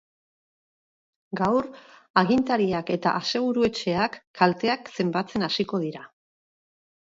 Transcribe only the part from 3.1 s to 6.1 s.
aseguru-etxeak kalteak zenbatzen hasiko dira.